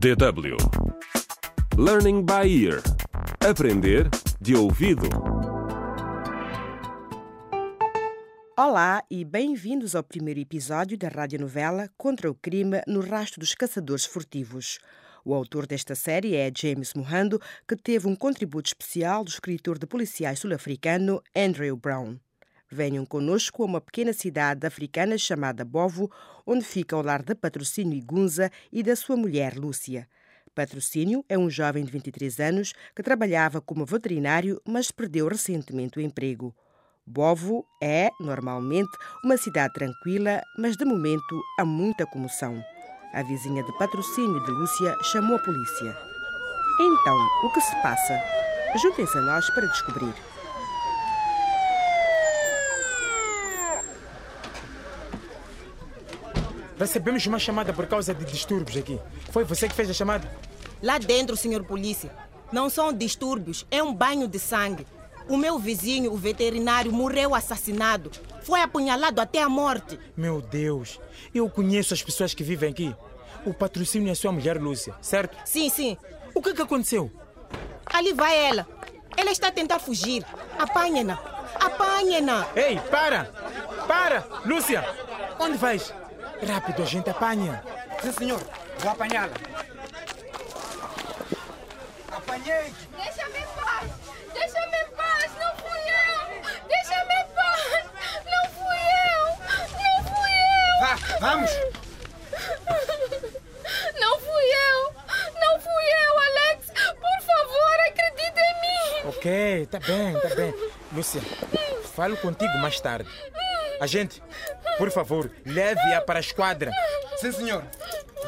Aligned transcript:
DW 0.00 0.56
Learning 1.76 2.24
by 2.24 2.48
Ear 2.48 2.80
Aprender 3.46 4.08
de 4.40 4.56
ouvido. 4.56 5.06
Olá 8.56 9.04
e 9.10 9.22
bem-vindos 9.26 9.94
ao 9.94 10.02
primeiro 10.02 10.40
episódio 10.40 10.96
da 10.96 11.08
radionovela 11.08 11.90
Contra 11.98 12.30
o 12.30 12.34
Crime 12.34 12.80
no 12.86 13.00
Rastro 13.00 13.40
dos 13.40 13.54
Caçadores 13.54 14.06
Furtivos. 14.06 14.78
O 15.22 15.34
autor 15.34 15.66
desta 15.66 15.94
série 15.94 16.34
é 16.34 16.50
James 16.56 16.94
Mohando, 16.94 17.38
que 17.68 17.76
teve 17.76 18.08
um 18.08 18.16
contributo 18.16 18.68
especial 18.68 19.22
do 19.22 19.28
escritor 19.28 19.78
de 19.78 19.86
policiais 19.86 20.38
sul-africano 20.38 21.22
Andrew 21.36 21.76
Brown. 21.76 22.16
Venham 22.72 23.04
conosco 23.04 23.64
a 23.64 23.66
uma 23.66 23.80
pequena 23.80 24.12
cidade 24.12 24.64
africana 24.64 25.18
chamada 25.18 25.64
Bovo, 25.64 26.08
onde 26.46 26.64
fica 26.64 26.96
o 26.96 27.02
lar 27.02 27.20
de 27.20 27.34
Patrocínio 27.34 27.98
Igunza 27.98 28.48
e 28.72 28.80
da 28.80 28.94
sua 28.94 29.16
mulher 29.16 29.56
Lúcia. 29.56 30.08
Patrocínio 30.54 31.24
é 31.28 31.36
um 31.36 31.50
jovem 31.50 31.84
de 31.84 31.90
23 31.90 32.38
anos 32.38 32.72
que 32.94 33.02
trabalhava 33.02 33.60
como 33.60 33.84
veterinário, 33.84 34.60
mas 34.64 34.92
perdeu 34.92 35.26
recentemente 35.26 35.98
o 35.98 36.00
emprego. 36.00 36.54
Bovo 37.04 37.66
é, 37.82 38.08
normalmente, 38.20 38.90
uma 39.24 39.36
cidade 39.36 39.74
tranquila, 39.74 40.40
mas 40.56 40.76
de 40.76 40.84
momento 40.84 41.42
há 41.58 41.64
muita 41.64 42.06
comoção. 42.06 42.62
A 43.12 43.22
vizinha 43.24 43.64
de 43.64 43.78
patrocínio 43.78 44.44
de 44.44 44.50
Lúcia 44.52 44.96
chamou 45.02 45.34
a 45.36 45.40
polícia. 45.40 45.96
Então, 46.80 47.18
o 47.44 47.52
que 47.52 47.60
se 47.60 47.82
passa? 47.82 48.20
Juntem-se 48.80 49.18
a 49.18 49.22
nós 49.22 49.50
para 49.50 49.66
descobrir. 49.66 50.39
Recebemos 56.80 57.26
uma 57.26 57.38
chamada 57.38 57.74
por 57.74 57.86
causa 57.86 58.14
de 58.14 58.24
distúrbios 58.24 58.78
aqui. 58.78 58.98
Foi 59.30 59.44
você 59.44 59.68
que 59.68 59.74
fez 59.74 59.90
a 59.90 59.92
chamada? 59.92 60.26
Lá 60.82 60.96
dentro, 60.96 61.36
senhor 61.36 61.62
polícia, 61.62 62.10
não 62.50 62.70
são 62.70 62.90
distúrbios, 62.90 63.66
é 63.70 63.82
um 63.82 63.92
banho 63.92 64.26
de 64.26 64.38
sangue. 64.38 64.86
O 65.28 65.36
meu 65.36 65.58
vizinho, 65.58 66.10
o 66.10 66.16
veterinário, 66.16 66.90
morreu 66.90 67.34
assassinado. 67.34 68.10
Foi 68.44 68.62
apunhalado 68.62 69.20
até 69.20 69.42
a 69.42 69.48
morte. 69.48 70.00
Meu 70.16 70.40
Deus, 70.40 70.98
eu 71.34 71.50
conheço 71.50 71.92
as 71.92 72.02
pessoas 72.02 72.32
que 72.32 72.42
vivem 72.42 72.70
aqui. 72.70 72.96
O 73.44 73.52
patrocínio 73.52 74.10
é 74.10 74.14
sua 74.14 74.32
mulher 74.32 74.58
Lúcia, 74.58 74.94
certo? 75.02 75.36
Sim, 75.44 75.68
sim. 75.68 75.98
O 76.34 76.40
que, 76.40 76.54
que 76.54 76.62
aconteceu? 76.62 77.12
Ali 77.84 78.14
vai 78.14 78.34
ela. 78.38 78.66
Ela 79.18 79.30
está 79.30 79.48
a 79.48 79.52
tentar 79.52 79.80
fugir. 79.80 80.24
Apanhem-na. 80.58 81.18
Apanhem-na. 81.56 82.48
Ei, 82.56 82.80
para! 82.90 83.24
Para! 83.86 84.26
Lúcia! 84.46 84.82
Onde 85.38 85.58
vais? 85.58 85.92
Rápido, 86.46 86.82
a 86.82 86.86
gente 86.86 87.10
apanha. 87.10 87.62
Sim, 88.02 88.12
senhor. 88.12 88.40
Vou 88.78 88.90
apanhá-la. 88.90 89.34
Apanhei! 92.10 92.74
Deixa-me 92.96 93.38
em 93.38 93.46
paz! 93.46 93.90
Deixa-me 94.32 94.76
em 94.76 94.86
paz! 94.96 95.30
Não 95.38 95.54
fui 95.56 95.80
eu! 95.90 96.68
Deixa-me 96.68 97.14
em 97.14 97.26
paz! 97.34 97.84
Não 98.24 98.44
fui 98.50 98.80
eu! 99.06 99.22
Não 99.50 100.04
fui 100.04 100.32
eu! 100.40 100.80
Vá, 100.80 100.94
vamos! 101.20 101.50
Não 104.00 104.20
fui 104.20 104.46
eu! 104.68 104.94
Não 105.40 105.60
fui 105.60 105.84
eu, 106.06 106.18
Alex! 106.18 106.66
Por 106.70 107.20
favor, 107.22 107.76
acredita 107.88 108.40
em 108.40 108.54
mim! 108.60 109.08
Ok, 109.08 109.66
tá 109.66 109.78
bem, 109.80 110.20
tá 110.20 110.34
bem. 110.34 110.54
Lúcia, 110.92 111.20
falo 111.94 112.16
contigo 112.16 112.56
mais 112.58 112.80
tarde. 112.80 113.08
Agente, 113.80 114.22
por 114.76 114.90
favor, 114.90 115.30
leve-a 115.44 116.02
para 116.02 116.18
a 116.18 116.20
esquadra. 116.20 116.70
Sim, 117.16 117.32
senhor. 117.32 117.64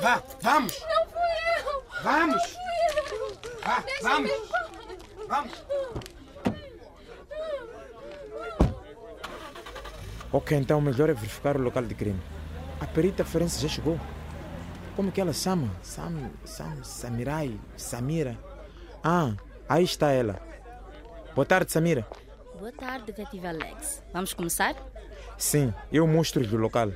Vá, 0.01 0.23
vamos! 0.41 0.81
Não 0.81 1.07
fui 1.07 1.21
eu! 1.59 1.85
Vamos! 2.03 2.57
Vá, 3.63 3.85
vamos! 4.03 4.31
Vamos! 5.29 5.65
Ok, 10.33 10.57
então 10.57 10.79
o 10.79 10.83
melhor 10.83 11.11
é 11.11 11.13
verificar 11.13 11.57
o 11.57 11.63
local 11.63 11.85
de 11.85 11.95
crime. 11.95 12.21
A 12.81 12.87
perita 12.87 13.23
forense 13.23 13.61
já 13.61 13.69
chegou. 13.69 14.01
Como 14.97 15.13
que 15.13 15.21
ela 15.21 15.35
chama? 15.35 15.71
Sam, 15.83 16.31
Sam, 16.45 16.83
Samirai, 16.83 17.61
Samira. 17.77 18.39
Ah, 19.05 19.35
aí 19.69 19.85
está 19.85 20.11
ela. 20.11 20.41
Boa 21.35 21.45
tarde, 21.45 21.71
Samira. 21.71 22.07
Boa 22.59 22.73
tarde, 22.73 23.13
detetive 23.13 23.47
Alex. 23.47 24.03
Vamos 24.13 24.33
começar? 24.33 24.75
Sim, 25.43 25.75
eu 25.91 26.07
mostro-lhe 26.07 26.55
o 26.55 26.57
local. 26.57 26.93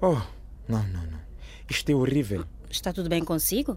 Oh, 0.00 0.16
não, 0.66 0.82
não, 0.84 1.02
não. 1.02 1.20
Isto 1.68 1.92
é 1.92 1.94
horrível. 1.94 2.46
Está 2.70 2.94
tudo 2.94 3.10
bem 3.10 3.22
consigo? 3.22 3.76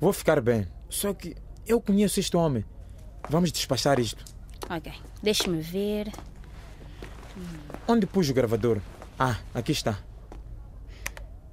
Vou 0.00 0.10
ficar 0.14 0.40
bem. 0.40 0.66
Só 0.88 1.12
que 1.12 1.36
eu 1.66 1.82
conheço 1.82 2.18
este 2.18 2.34
homem. 2.34 2.64
Vamos 3.28 3.52
despachar 3.52 4.00
isto. 4.00 4.24
Ok, 4.70 4.90
deixe-me 5.22 5.60
ver. 5.60 6.10
Onde 7.86 8.06
pus 8.06 8.30
o 8.30 8.34
gravador? 8.34 8.80
Ah, 9.18 9.38
aqui 9.52 9.72
está. 9.72 9.98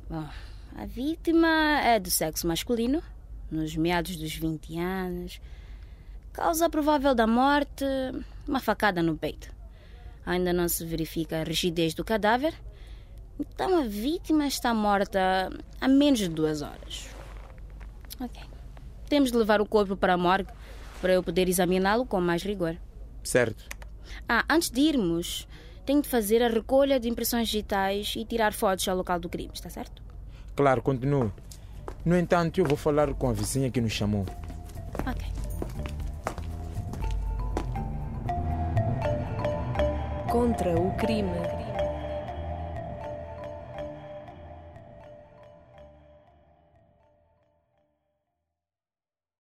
Bom, 0.09 0.25
a 0.73 0.85
vítima 0.85 1.81
é 1.83 1.99
do 1.99 2.09
sexo 2.09 2.47
masculino, 2.47 3.03
nos 3.51 3.75
meados 3.75 4.15
dos 4.15 4.33
20 4.33 4.79
anos. 4.79 5.41
Causa 6.37 6.69
provável 6.69 7.15
da 7.15 7.25
morte: 7.25 7.83
uma 8.47 8.59
facada 8.59 9.01
no 9.01 9.17
peito. 9.17 9.51
Ainda 10.23 10.53
não 10.53 10.69
se 10.69 10.85
verifica 10.85 11.41
a 11.41 11.43
rigidez 11.43 11.95
do 11.95 12.05
cadáver. 12.05 12.53
Então 13.39 13.79
a 13.79 13.87
vítima 13.87 14.45
está 14.45 14.71
morta 14.71 15.49
há 15.81 15.87
menos 15.87 16.19
de 16.19 16.29
duas 16.29 16.61
horas. 16.61 17.09
Ok. 18.19 18.39
Temos 19.09 19.31
de 19.31 19.37
levar 19.37 19.59
o 19.61 19.65
corpo 19.65 19.97
para 19.97 20.13
a 20.13 20.17
morgue 20.17 20.51
para 21.01 21.13
eu 21.13 21.23
poder 21.23 21.49
examiná-lo 21.49 22.05
com 22.05 22.21
mais 22.21 22.43
rigor. 22.43 22.77
Certo. 23.23 23.67
Ah, 24.29 24.45
antes 24.47 24.69
de 24.69 24.81
irmos, 24.81 25.47
tenho 25.87 26.03
de 26.03 26.07
fazer 26.07 26.43
a 26.43 26.49
recolha 26.49 26.99
de 26.99 27.09
impressões 27.09 27.47
digitais 27.47 28.13
e 28.15 28.23
tirar 28.23 28.53
fotos 28.53 28.87
ao 28.87 28.95
local 28.95 29.19
do 29.19 29.27
crime, 29.27 29.51
está 29.55 29.71
certo? 29.71 30.03
Claro, 30.55 30.83
continue. 30.83 31.31
No 32.05 32.15
entanto, 32.15 32.59
eu 32.59 32.65
vou 32.65 32.77
falar 32.77 33.11
com 33.15 33.27
a 33.27 33.33
vizinha 33.33 33.71
que 33.71 33.81
nos 33.81 33.93
chamou. 33.93 34.25
Ok. 34.99 35.36
Contra 40.47 40.79
o 40.79 40.91
crime. 40.91 41.56